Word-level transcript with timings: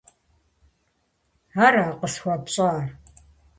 -Ара 1.65 1.83
къысхуэпщӏар? 1.99 2.85